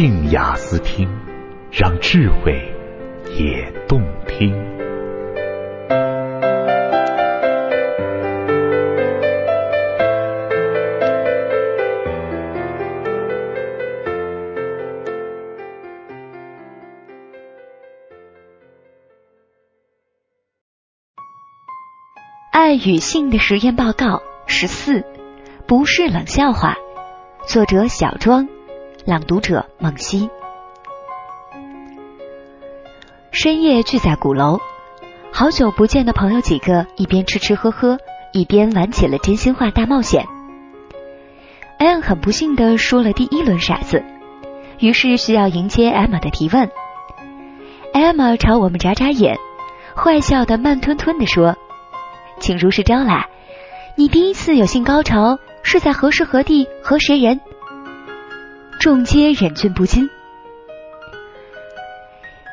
[0.00, 1.08] 静雅思听，
[1.72, 2.52] 让智慧
[3.36, 4.54] 也动听。
[22.52, 25.04] 爱与性的实验报告十四，
[25.66, 26.76] 不是冷笑话。
[27.48, 28.46] 作者小庄，
[29.08, 30.28] 朗读者梦溪。
[33.30, 34.58] 深夜聚在鼓楼，
[35.32, 37.96] 好久不见的朋友几个一边吃吃喝喝，
[38.34, 40.26] 一边玩起了真心话大冒险。
[41.78, 44.04] 安很不幸的输了第一轮骰子，
[44.78, 46.70] 于是需要迎接艾玛的提问。
[47.94, 49.38] 艾玛朝我们眨眨眼，
[49.96, 51.56] 坏笑的慢吞吞的说。
[52.40, 53.26] 请如实招来。
[53.96, 57.40] 你第一次有性高潮是在何时何地和谁人？
[58.78, 60.08] 众皆忍俊不禁。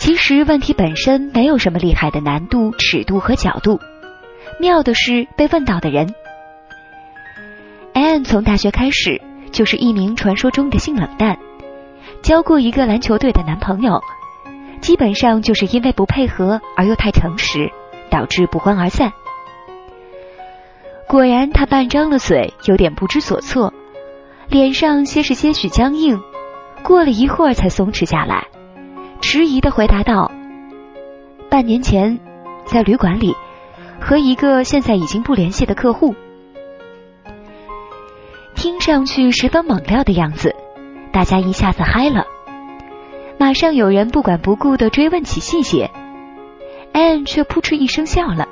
[0.00, 3.78] 其实问题本身没有什么厉害的难度、尺度和角度，
[4.58, 6.14] 妙的是被问到的人。
[7.92, 9.20] 安从大学开始
[9.52, 11.38] 就是一名传说中的性冷淡，
[12.22, 14.00] 交过一个篮球队的男朋友，
[14.80, 17.70] 基本上就是因为不配合而又太诚实，
[18.10, 19.12] 导致不欢而散。
[21.06, 23.72] 果然，他半张了嘴，有点不知所措，
[24.48, 26.20] 脸上先是些许僵硬，
[26.82, 28.46] 过了一会儿才松弛下来，
[29.20, 30.30] 迟疑的回答道
[31.50, 32.18] ：“半年前，
[32.64, 33.34] 在旅馆里，
[34.00, 36.14] 和一个现在已经不联系的客户。”
[38.54, 40.54] 听上去十分猛料的样子，
[41.12, 42.24] 大家一下子嗨了，
[43.38, 45.90] 马上有人不管不顾的追问起细节
[46.94, 48.48] ，ann 却扑哧一声笑了。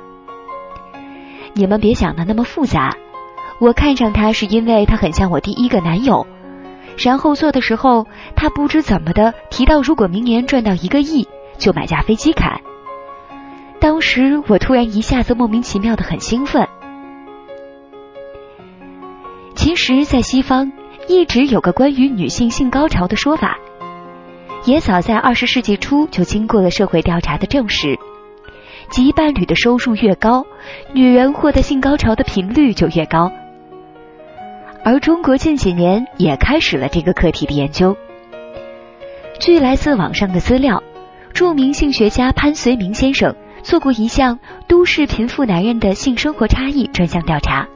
[1.53, 2.97] 你们别想的那么复杂，
[3.59, 6.27] 我看上他是因为他很像我第一个男友，
[6.97, 12.61] 然后做的时候他不知怎么的提到如果明年赚到一个亿就买架飞机开，
[13.79, 16.67] 当时我突然一下子莫名其妙的很兴奋。
[19.55, 20.71] 其实，在西方
[21.07, 23.57] 一直有个关于女性性高潮的说法，
[24.65, 27.97] 也早在二十世纪初就经过了社会调查的证实。
[28.89, 30.45] 即伴侣的收入越高，
[30.93, 33.31] 女人获得性高潮的频率就越高。
[34.85, 37.97] 而中国近几年也开始了这个课题的研究。
[39.39, 40.83] 据来自网上的资料，
[41.33, 44.37] 著名性学家潘绥铭先生做过一项
[44.67, 47.67] 都市贫富男人的性生活差异专项调查，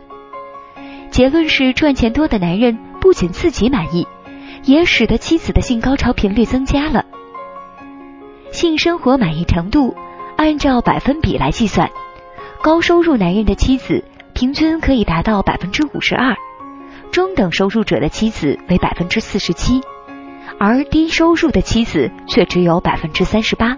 [1.09, 4.08] 结论是赚钱多的男人不仅自己满意，
[4.64, 7.03] 也使得妻子的性高潮频率增加了。
[8.52, 9.96] 性生活满意程度。
[10.38, 11.90] 按照百分比来计算，
[12.62, 16.34] 高收入男人的妻子平均可以达到百分之五十二，
[17.12, 19.81] 中等收入者的妻子为百分之四十七，
[20.59, 23.78] 而低收入的妻子却只有百分之三十八。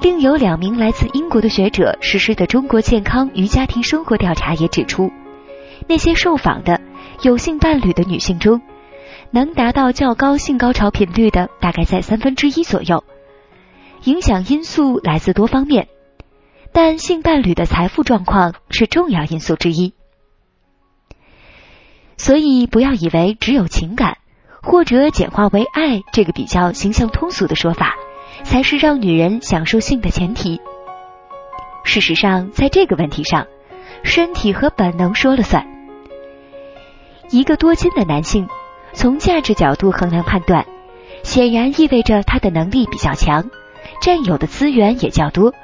[0.00, 5.12] 另有两名来自英国的学者实施的中国健康与家庭生活调查也指出，
[5.86, 6.80] 那些受访的
[7.22, 8.60] 有性伴侣的女性中，
[9.30, 13.04] 能达到较高性高潮频率的大概在三分之一左右。
[14.04, 15.88] 影响因素来自多方面，
[16.72, 19.92] 但性伴侣的财富状况是重要因素之一。
[22.20, 24.18] 所以，不要以为只有情感
[24.60, 27.94] 或者简化为爱这个比较形象通俗的说法，
[28.44, 30.60] 才是让女人享受性的前提。
[31.82, 33.46] 事实上，在这个问题上，
[34.02, 35.66] 身体和本能说了算。
[37.30, 38.46] 一个多金的男性，
[38.92, 40.66] 从价值角度衡量判断，
[41.22, 43.48] 显然意味着他的能力比较强。
[44.02, 45.54] 占有的资源也较多，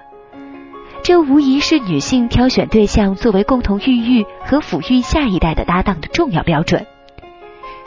[1.07, 6.85] 这无疑是女性挑选对象作为共同孕育和抚育下一代的搭档的重要标准。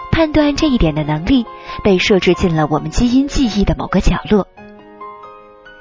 [0.09, 1.46] 判断这一点的能力
[1.84, 4.47] 被设置进了我们基因记忆的某个角落。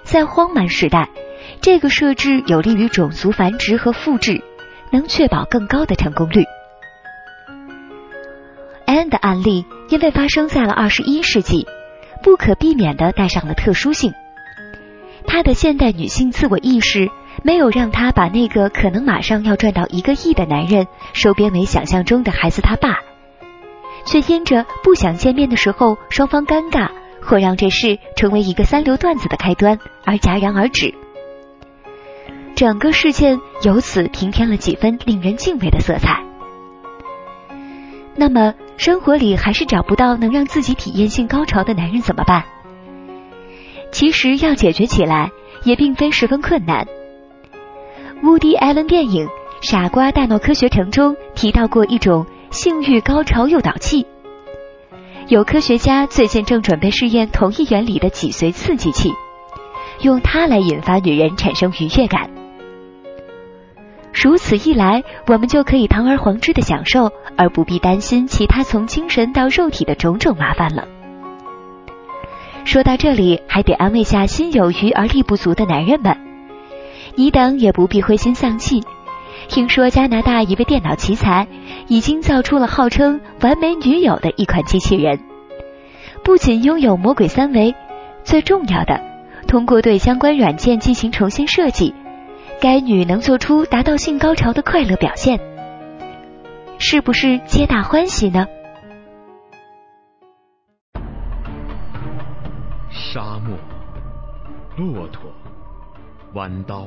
[0.03, 1.11] 在荒蛮时代，
[1.61, 4.43] 这个设置有利于种族繁殖和复制，
[4.91, 6.43] 能确保更高的成功率。
[8.85, 11.69] 安的案例因为发生在了二十一世纪，
[12.21, 14.13] 不可避免的带上了特殊性。
[15.25, 17.09] 她的现代女性自我意识
[17.43, 22.99] 没有让她把那个可能马上要赚到一个亿的男人收编为想象中的孩子他爸，
[24.05, 26.91] 却因着不想见面的时候双方尴尬
[27.23, 30.95] 或让这事成为一个三流段子的开端而戛然而止。
[32.55, 36.25] 整个事件由此平添了几分令人敬畏的色彩。
[38.17, 42.43] 那么，生活里还是找不到能让自己体验性高潮的男人怎么办？
[43.93, 45.31] 其实要解决起来
[45.63, 46.85] 也并非十分困难。
[48.25, 49.27] 乌迪·艾伦电影
[49.61, 54.05] 《傻瓜大闹科学城》中提到过一种性欲高潮诱导器，
[55.29, 59.13] 有科学家最近正准备试验同一原理的脊髓刺激器，
[60.03, 62.29] 用它来引发女人产生愉悦感。
[64.13, 70.89] 如此一来，我们就可以堂而皇之的享受，而不必担心其他从精神到肉体的种种麻烦了。
[72.65, 76.17] 说到这里，还得安慰下心有余而力不足的男人们，
[77.19, 78.81] 你等也不必灰心丧气。
[79.49, 81.49] 听说加拿大一位电脑奇才
[81.89, 85.19] 已经造出了号称“完美女友”的一款机器人，
[86.23, 87.75] 不仅拥有魔鬼三维，
[88.23, 89.03] 最重要的，
[89.49, 91.93] 通过对相关软件进行重新设计。
[92.61, 95.41] 该女能做出达到性高潮的快乐表现，
[96.79, 98.47] 是不是皆大欢喜呢？
[102.91, 103.57] 沙漠，
[104.77, 105.33] 骆驼，
[106.35, 106.87] 弯刀，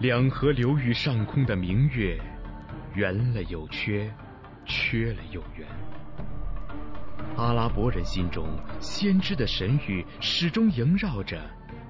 [0.00, 2.20] 两河流域上空的明月，
[2.94, 4.12] 圆了又缺，
[4.64, 5.66] 缺了又圆。
[7.36, 8.44] 阿拉伯人心中，
[8.80, 11.40] 先知的神谕始终萦绕着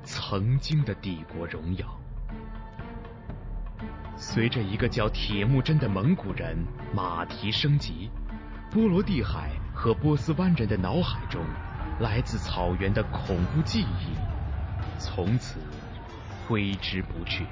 [0.04, 1.86] 曾经的帝国荣耀。
[4.14, 6.56] 随着一个叫铁木真的蒙古人
[6.94, 8.10] 马蹄升级，
[8.70, 11.42] 波罗的海和波斯湾人的脑海中
[11.98, 14.14] 来自草原的恐怖记忆
[14.98, 15.58] 从此
[16.46, 17.46] 挥之不去。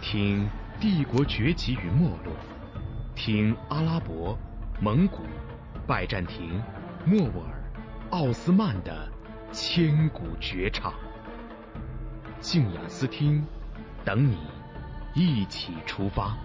[0.00, 0.48] 听
[0.80, 2.32] 帝国崛起与没落，
[3.14, 4.38] 听阿拉伯、
[4.80, 5.22] 蒙古、
[5.86, 6.62] 拜占庭、
[7.04, 7.62] 莫卧儿、
[8.10, 9.10] 奥斯曼的
[9.52, 10.94] 千古绝唱。
[12.40, 13.44] 静雅思听，
[14.04, 14.38] 等你
[15.14, 16.36] 一起出发。